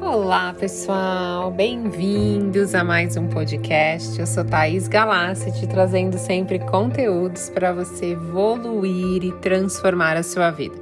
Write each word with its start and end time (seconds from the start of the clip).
Olá, 0.00 0.54
pessoal, 0.54 1.50
bem-vindos 1.50 2.74
a 2.74 2.82
mais 2.82 3.16
um 3.16 3.26
podcast. 3.26 4.18
Eu 4.18 4.26
sou 4.26 4.44
Thaís 4.44 4.88
Galassi, 4.88 5.52
te 5.52 5.66
trazendo 5.66 6.16
sempre 6.16 6.58
conteúdos 6.58 7.50
para 7.50 7.72
você 7.72 8.12
evoluir 8.12 9.24
e 9.24 9.32
transformar 9.32 10.16
a 10.16 10.22
sua 10.22 10.50
vida. 10.50 10.76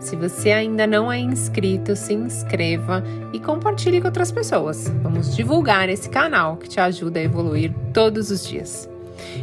Se 0.00 0.16
você 0.16 0.50
ainda 0.50 0.86
não 0.86 1.12
é 1.12 1.18
inscrito, 1.18 1.94
se 1.94 2.12
inscreva 2.12 3.04
e 3.32 3.38
compartilhe 3.38 4.00
com 4.00 4.08
outras 4.08 4.32
pessoas. 4.32 4.88
Vamos 5.02 5.36
divulgar 5.36 5.88
esse 5.88 6.08
canal 6.08 6.56
que 6.56 6.68
te 6.68 6.80
ajuda 6.80 7.20
a 7.20 7.22
evoluir 7.22 7.72
todos 7.92 8.30
os 8.30 8.46
dias. 8.46 8.91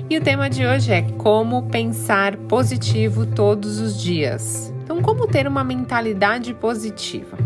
E 0.10 0.18
o 0.18 0.22
tema 0.22 0.50
de 0.50 0.66
hoje 0.66 0.92
é 0.92 1.02
como 1.18 1.64
pensar 1.64 2.36
positivo 2.36 3.26
todos 3.26 3.80
os 3.80 4.02
dias. 4.02 4.74
Então, 4.84 5.02
como 5.02 5.28
ter 5.28 5.48
uma 5.48 5.64
mentalidade 5.64 6.54
positiva? 6.54 7.38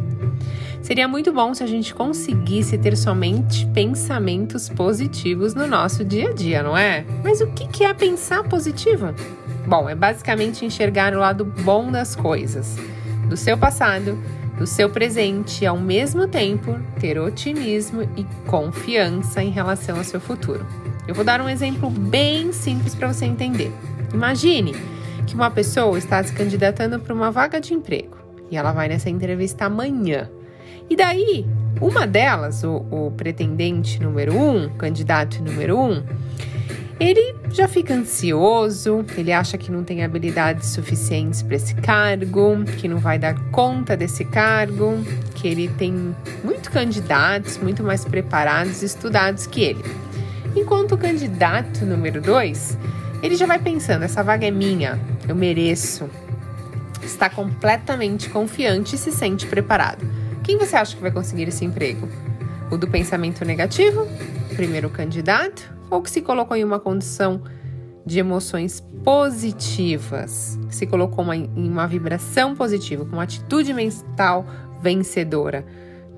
Seria 0.81 1.07
muito 1.07 1.31
bom 1.31 1.53
se 1.53 1.63
a 1.63 1.67
gente 1.67 1.95
conseguisse 1.95 2.77
ter 2.77 2.97
somente 2.97 3.65
pensamentos 3.67 4.67
positivos 4.67 5.53
no 5.53 5.65
nosso 5.65 6.03
dia 6.03 6.29
a 6.29 6.33
dia, 6.33 6.61
não 6.61 6.77
é? 6.77 7.05
Mas 7.23 7.39
o 7.39 7.47
que 7.47 7.85
é 7.85 7.93
pensar 7.93 8.43
positivo? 8.43 9.13
Bom, 9.65 9.89
é 9.89 9.95
basicamente 9.95 10.65
enxergar 10.65 11.15
o 11.15 11.19
lado 11.19 11.45
bom 11.45 11.89
das 11.89 12.17
coisas, 12.17 12.75
do 13.29 13.37
seu 13.37 13.57
passado, 13.57 14.17
do 14.57 14.67
seu 14.67 14.89
presente 14.89 15.63
e 15.63 15.67
ao 15.67 15.77
mesmo 15.77 16.27
tempo 16.27 16.77
ter 16.99 17.17
otimismo 17.17 18.03
e 18.17 18.25
confiança 18.45 19.41
em 19.41 19.49
relação 19.49 19.97
ao 19.97 20.03
seu 20.03 20.19
futuro. 20.19 20.65
Eu 21.07 21.13
vou 21.13 21.25
dar 21.25 21.41
um 21.41 21.49
exemplo 21.49 21.89
bem 21.89 22.51
simples 22.53 22.95
para 22.95 23.11
você 23.11 23.25
entender. 23.25 23.71
Imagine 24.13 24.73
que 25.27 25.35
uma 25.35 25.51
pessoa 25.51 25.97
está 25.97 26.23
se 26.23 26.31
candidatando 26.33 26.99
para 26.99 27.13
uma 27.13 27.31
vaga 27.31 27.59
de 27.59 27.73
emprego 27.73 28.17
e 28.49 28.57
ela 28.57 28.71
vai 28.71 28.87
nessa 28.87 29.09
entrevista 29.09 29.65
amanhã. 29.65 30.29
E 30.89 30.95
daí, 30.95 31.45
uma 31.81 32.05
delas, 32.05 32.63
o, 32.63 32.85
o 32.91 33.11
pretendente 33.11 34.01
número 34.01 34.37
um, 34.37 34.69
candidato 34.77 35.41
número 35.41 35.77
um, 35.77 36.03
ele 36.99 37.35
já 37.49 37.67
fica 37.67 37.93
ansioso, 37.93 39.03
ele 39.17 39.31
acha 39.31 39.57
que 39.57 39.71
não 39.71 39.83
tem 39.83 40.03
habilidades 40.03 40.69
suficientes 40.69 41.41
para 41.41 41.55
esse 41.55 41.75
cargo, 41.75 42.63
que 42.77 42.87
não 42.87 42.97
vai 42.97 43.17
dar 43.17 43.33
conta 43.49 43.97
desse 43.97 44.23
cargo, 44.23 45.03
que 45.35 45.47
ele 45.47 45.67
tem 45.67 46.15
muito 46.43 46.71
candidatos, 46.71 47.57
muito 47.57 47.83
mais 47.83 48.05
preparados 48.05 48.83
e 48.83 48.85
estudados 48.85 49.47
que 49.47 49.63
ele. 49.63 49.83
Enquanto 50.55 50.93
o 50.93 50.97
candidato 50.97 51.85
número 51.85 52.21
dois, 52.21 52.77
ele 53.21 53.35
já 53.35 53.45
vai 53.45 53.59
pensando: 53.59 54.03
essa 54.03 54.23
vaga 54.23 54.47
é 54.47 54.51
minha, 54.51 54.99
eu 55.27 55.35
mereço. 55.35 56.09
Está 57.01 57.29
completamente 57.29 58.29
confiante 58.29 58.95
e 58.95 58.97
se 58.97 59.11
sente 59.11 59.45
preparado. 59.45 60.05
Quem 60.43 60.57
você 60.57 60.75
acha 60.75 60.95
que 60.95 61.01
vai 61.01 61.11
conseguir 61.11 61.47
esse 61.47 61.65
emprego? 61.65 62.07
O 62.69 62.77
do 62.77 62.87
pensamento 62.87 63.43
negativo, 63.43 64.07
primeiro 64.55 64.89
candidato, 64.89 65.73
ou 65.89 66.01
que 66.01 66.09
se 66.09 66.21
colocou 66.21 66.55
em 66.55 66.63
uma 66.63 66.79
condição 66.79 67.41
de 68.05 68.19
emoções 68.19 68.81
positivas, 69.03 70.59
se 70.69 70.85
colocou 70.85 71.23
uma, 71.23 71.35
em 71.35 71.49
uma 71.55 71.87
vibração 71.87 72.55
positiva, 72.55 73.05
com 73.05 73.13
uma 73.13 73.23
atitude 73.23 73.73
mental 73.73 74.45
vencedora? 74.81 75.65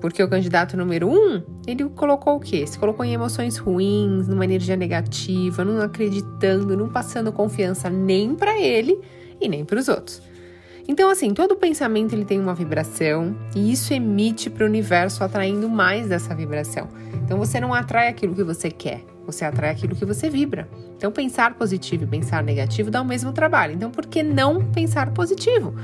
Porque 0.06 0.22
o 0.22 0.28
candidato 0.28 0.76
número 0.76 1.10
um, 1.10 1.42
ele 1.66 1.82
colocou 1.88 2.36
o 2.36 2.38
quê? 2.38 2.64
Se 2.64 2.78
colocou 2.78 3.04
em 3.04 3.12
emoções 3.12 3.56
ruins, 3.56 4.28
numa 4.28 4.44
energia 4.44 4.76
negativa, 4.76 5.64
não 5.64 5.82
acreditando, 5.82 6.76
não 6.76 6.88
passando 6.88 7.32
confiança 7.32 7.90
nem 7.90 8.36
para 8.36 8.56
ele 8.56 9.00
e 9.40 9.48
nem 9.48 9.64
para 9.64 9.80
os 9.80 9.88
outros. 9.88 10.22
Então, 10.86 11.10
assim, 11.10 11.34
todo 11.34 11.56
pensamento 11.56 12.12
ele 12.12 12.24
tem 12.24 12.38
uma 12.38 12.54
vibração 12.54 13.36
e 13.52 13.72
isso 13.72 13.92
emite 13.92 14.48
para 14.48 14.62
o 14.62 14.68
universo 14.68 15.24
atraindo 15.24 15.68
mais 15.68 16.08
dessa 16.08 16.32
vibração. 16.36 16.86
Então, 17.24 17.36
você 17.36 17.58
não 17.58 17.74
atrai 17.74 18.06
aquilo 18.06 18.32
que 18.32 18.44
você 18.44 18.70
quer, 18.70 19.04
você 19.26 19.44
atrai 19.44 19.70
aquilo 19.70 19.96
que 19.96 20.04
você 20.04 20.30
vibra. 20.30 20.68
Então, 20.96 21.10
pensar 21.10 21.54
positivo 21.54 22.04
e 22.04 22.06
pensar 22.06 22.44
negativo 22.44 22.92
dá 22.92 23.02
o 23.02 23.04
mesmo 23.04 23.32
trabalho. 23.32 23.74
Então, 23.74 23.90
por 23.90 24.06
que 24.06 24.22
não 24.22 24.70
pensar 24.70 25.10
positivo? 25.10 25.74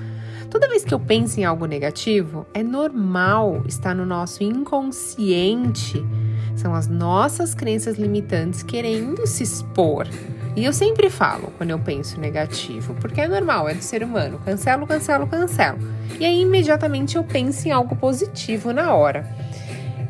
Toda 0.52 0.68
vez 0.68 0.84
que 0.84 0.92
eu 0.92 1.00
penso 1.00 1.40
em 1.40 1.46
algo 1.46 1.64
negativo, 1.64 2.46
é 2.52 2.62
normal 2.62 3.62
estar 3.66 3.94
no 3.94 4.04
nosso 4.04 4.44
inconsciente. 4.44 6.04
São 6.54 6.74
as 6.74 6.86
nossas 6.86 7.54
crenças 7.54 7.96
limitantes 7.96 8.62
querendo 8.62 9.26
se 9.26 9.42
expor. 9.42 10.06
E 10.54 10.62
eu 10.62 10.72
sempre 10.74 11.08
falo 11.08 11.50
quando 11.56 11.70
eu 11.70 11.78
penso 11.78 12.20
negativo, 12.20 12.94
porque 13.00 13.22
é 13.22 13.26
normal, 13.26 13.66
é 13.66 13.72
do 13.72 13.82
ser 13.82 14.04
humano. 14.04 14.38
Cancelo, 14.44 14.86
cancelo, 14.86 15.26
cancelo. 15.26 15.78
E 16.20 16.26
aí 16.26 16.42
imediatamente 16.42 17.16
eu 17.16 17.24
penso 17.24 17.66
em 17.66 17.70
algo 17.70 17.96
positivo 17.96 18.74
na 18.74 18.92
hora. 18.92 19.26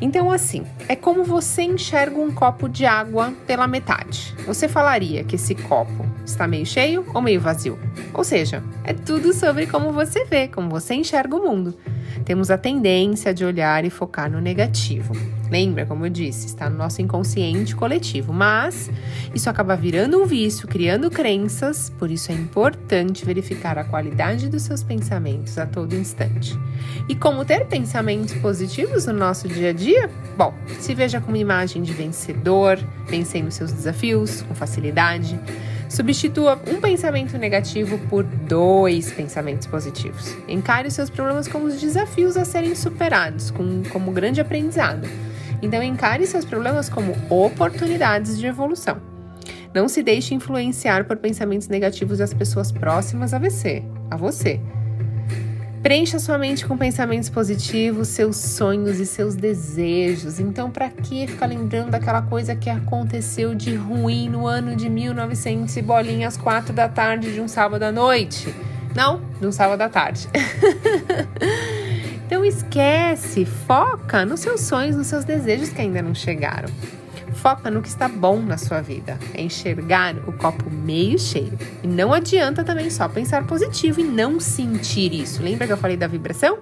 Então, 0.03 0.29
assim, 0.29 0.65
é 0.89 0.97
como 0.97 1.23
você 1.23 1.61
enxerga 1.61 2.19
um 2.19 2.29
copo 2.29 2.67
de 2.67 2.85
água 2.85 3.33
pela 3.47 3.69
metade. 3.69 4.35
Você 4.45 4.67
falaria 4.67 5.23
que 5.23 5.37
esse 5.37 5.55
copo 5.55 6.05
está 6.25 6.45
meio 6.45 6.65
cheio 6.65 7.05
ou 7.13 7.21
meio 7.21 7.39
vazio? 7.39 7.79
Ou 8.13 8.21
seja, 8.21 8.61
é 8.83 8.91
tudo 8.91 9.31
sobre 9.31 9.65
como 9.65 9.93
você 9.93 10.25
vê, 10.25 10.49
como 10.49 10.69
você 10.69 10.93
enxerga 10.93 11.37
o 11.37 11.47
mundo 11.47 11.73
temos 12.25 12.49
a 12.51 12.57
tendência 12.57 13.33
de 13.33 13.43
olhar 13.45 13.85
e 13.85 13.89
focar 13.89 14.31
no 14.31 14.39
negativo. 14.39 15.13
Lembra, 15.49 15.85
como 15.85 16.05
eu 16.05 16.09
disse, 16.09 16.47
está 16.47 16.69
no 16.69 16.77
nosso 16.77 17.01
inconsciente 17.01 17.75
coletivo, 17.75 18.33
mas 18.33 18.89
isso 19.35 19.49
acaba 19.49 19.75
virando 19.75 20.21
um 20.21 20.25
vício, 20.25 20.67
criando 20.67 21.11
crenças, 21.11 21.91
por 21.99 22.09
isso 22.09 22.31
é 22.31 22.35
importante 22.35 23.25
verificar 23.25 23.77
a 23.77 23.83
qualidade 23.83 24.49
dos 24.49 24.63
seus 24.63 24.81
pensamentos 24.81 25.57
a 25.57 25.65
todo 25.65 25.95
instante. 25.95 26.57
E 27.07 27.15
como 27.15 27.45
ter 27.45 27.65
pensamentos 27.67 28.33
positivos 28.35 29.05
no 29.05 29.13
nosso 29.13 29.47
dia 29.47 29.69
a 29.69 29.73
dia? 29.73 30.09
Bom, 30.37 30.53
se 30.79 30.95
veja 30.95 31.21
como 31.21 31.35
imagem 31.35 31.83
de 31.83 31.93
vencedor, 31.93 32.79
vencendo 33.07 33.51
seus 33.51 33.71
desafios 33.71 34.41
com 34.41 34.55
facilidade 34.55 35.39
Substitua 35.93 36.59
um 36.67 36.81
pensamento 36.81 37.37
negativo 37.37 37.99
por 38.09 38.23
dois 38.23 39.11
pensamentos 39.11 39.67
positivos. 39.67 40.35
Encare 40.47 40.87
os 40.87 40.95
seus 40.95 41.07
problemas 41.07 41.47
como 41.47 41.67
os 41.67 41.79
desafios 41.79 42.35
a 42.35 42.43
serem 42.43 42.73
superados, 42.73 43.51
com, 43.51 43.83
como 43.91 44.11
grande 44.11 44.41
aprendizado. 44.41 45.07
Então, 45.61 45.83
encare 45.83 46.25
seus 46.25 46.45
problemas 46.45 46.89
como 46.89 47.15
oportunidades 47.29 48.39
de 48.39 48.47
evolução. 48.47 48.97
Não 49.71 49.87
se 49.87 50.01
deixe 50.01 50.33
influenciar 50.33 51.03
por 51.03 51.17
pensamentos 51.17 51.67
negativos 51.67 52.17
das 52.17 52.33
pessoas 52.33 52.71
próximas 52.71 53.31
a 53.31 53.37
você. 53.37 53.83
A 54.09 54.17
você. 54.17 54.59
Preencha 55.83 56.17
sua 56.17 56.37
mente 56.37 56.65
com 56.65 56.77
pensamentos 56.77 57.27
positivos, 57.29 58.07
seus 58.07 58.37
sonhos 58.37 59.01
e 59.01 59.05
seus 59.05 59.35
desejos. 59.35 60.39
Então, 60.39 60.71
para 60.71 60.89
que 60.89 61.27
ficar 61.27 61.45
lembrando 61.45 61.91
daquela 61.91 62.21
coisa 62.21 62.55
que 62.55 62.69
aconteceu 62.69 63.53
de 63.53 63.75
ruim 63.75 64.29
no 64.29 64.47
ano 64.47 64.77
de 64.77 64.89
1900 64.89 65.75
e 65.75 65.81
bolinha 65.81 66.29
às 66.29 66.37
quatro 66.37 66.71
da 66.71 66.87
tarde 66.87 67.33
de 67.33 67.41
um 67.41 67.49
sábado 67.49 67.83
à 67.83 67.91
noite? 67.91 68.55
Não, 68.95 69.19
de 69.41 69.45
um 69.45 69.51
sábado 69.51 69.81
à 69.81 69.89
tarde. 69.89 70.29
então, 72.25 72.45
esquece, 72.45 73.43
foca 73.43 74.25
nos 74.25 74.39
seus 74.39 74.61
sonhos, 74.61 74.95
nos 74.95 75.07
seus 75.07 75.25
desejos 75.25 75.67
que 75.67 75.81
ainda 75.81 76.01
não 76.01 76.15
chegaram. 76.15 76.69
Foca 77.43 77.69
no 77.69 77.81
que 77.81 77.89
está 77.89 78.07
bom 78.07 78.41
na 78.41 78.57
sua 78.57 78.79
vida, 78.79 79.19
é 79.33 79.41
enxergar 79.41 80.15
o 80.25 80.31
copo 80.31 80.71
meio 80.71 81.19
cheio. 81.19 81.59
E 81.83 81.87
não 81.87 82.13
adianta 82.13 82.63
também 82.63 82.89
só 82.89 83.09
pensar 83.09 83.45
positivo 83.45 83.99
e 83.99 84.03
não 84.05 84.39
sentir 84.39 85.13
isso. 85.13 85.43
Lembra 85.43 85.67
que 85.67 85.73
eu 85.73 85.77
falei 85.77 85.97
da 85.97 86.07
vibração? 86.07 86.59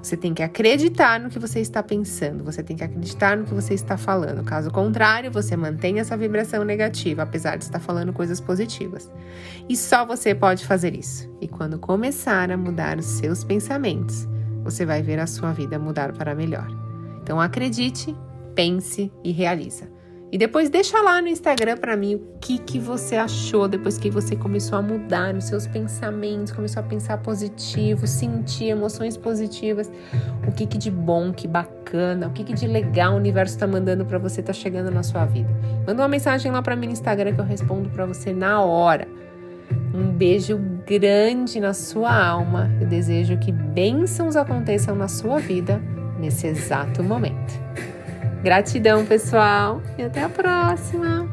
Você 0.00 0.16
tem 0.16 0.32
que 0.32 0.40
acreditar 0.40 1.18
no 1.18 1.30
que 1.30 1.38
você 1.40 1.58
está 1.58 1.82
pensando, 1.82 2.44
você 2.44 2.62
tem 2.62 2.76
que 2.76 2.84
acreditar 2.84 3.36
no 3.36 3.44
que 3.44 3.52
você 3.52 3.74
está 3.74 3.96
falando. 3.96 4.44
Caso 4.44 4.70
contrário, 4.70 5.32
você 5.32 5.56
mantém 5.56 5.98
essa 5.98 6.16
vibração 6.16 6.64
negativa, 6.64 7.24
apesar 7.24 7.56
de 7.56 7.64
estar 7.64 7.80
falando 7.80 8.12
coisas 8.12 8.40
positivas. 8.40 9.10
E 9.68 9.76
só 9.76 10.06
você 10.06 10.32
pode 10.32 10.64
fazer 10.64 10.94
isso. 10.94 11.28
E 11.40 11.48
quando 11.48 11.76
começar 11.76 12.52
a 12.52 12.56
mudar 12.56 12.98
os 12.98 13.06
seus 13.06 13.42
pensamentos, 13.42 14.28
você 14.62 14.86
vai 14.86 15.02
ver 15.02 15.18
a 15.18 15.26
sua 15.26 15.52
vida 15.52 15.76
mudar 15.76 16.12
para 16.12 16.36
melhor. 16.36 16.68
Então 17.20 17.40
acredite, 17.40 18.16
pense 18.54 19.10
e 19.24 19.32
realiza. 19.32 19.98
E 20.32 20.38
depois 20.38 20.70
deixa 20.70 21.00
lá 21.02 21.20
no 21.20 21.26
Instagram 21.26 21.76
para 21.76 21.96
mim 21.96 22.14
o 22.14 22.38
que, 22.40 22.58
que 22.58 22.78
você 22.78 23.16
achou 23.16 23.66
depois 23.66 23.98
que 23.98 24.08
você 24.08 24.36
começou 24.36 24.78
a 24.78 24.82
mudar 24.82 25.34
os 25.34 25.44
seus 25.44 25.66
pensamentos, 25.66 26.52
começou 26.52 26.80
a 26.80 26.86
pensar 26.86 27.18
positivo, 27.18 28.06
sentir 28.06 28.66
emoções 28.66 29.16
positivas. 29.16 29.90
O 30.46 30.52
que, 30.52 30.66
que 30.66 30.78
de 30.78 30.90
bom, 30.90 31.32
que 31.32 31.48
bacana, 31.48 32.28
o 32.28 32.30
que, 32.30 32.44
que 32.44 32.52
de 32.52 32.68
legal 32.68 33.14
o 33.14 33.16
universo 33.16 33.54
está 33.54 33.66
mandando 33.66 34.04
para 34.04 34.18
você 34.18 34.40
tá 34.40 34.52
chegando 34.52 34.90
na 34.90 35.02
sua 35.02 35.24
vida. 35.24 35.50
Manda 35.84 36.00
uma 36.00 36.08
mensagem 36.08 36.52
lá 36.52 36.62
para 36.62 36.76
mim 36.76 36.86
no 36.86 36.92
Instagram 36.92 37.34
que 37.34 37.40
eu 37.40 37.44
respondo 37.44 37.90
para 37.90 38.06
você 38.06 38.32
na 38.32 38.62
hora. 38.62 39.08
Um 39.92 40.12
beijo 40.12 40.56
grande 40.86 41.58
na 41.58 41.74
sua 41.74 42.14
alma. 42.14 42.70
Eu 42.80 42.86
desejo 42.86 43.36
que 43.38 43.50
bênçãos 43.50 44.36
aconteçam 44.36 44.94
na 44.94 45.08
sua 45.08 45.40
vida 45.40 45.82
nesse 46.20 46.46
exato 46.46 47.02
momento. 47.02 47.58
Gratidão, 48.42 49.04
pessoal, 49.04 49.82
e 49.98 50.02
até 50.02 50.22
a 50.22 50.28
próxima! 50.28 51.28